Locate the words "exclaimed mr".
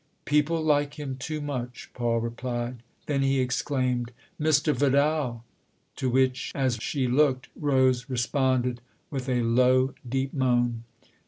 3.39-4.73